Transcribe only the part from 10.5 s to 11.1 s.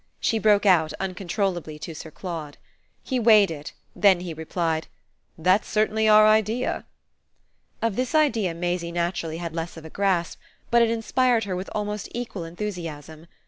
but it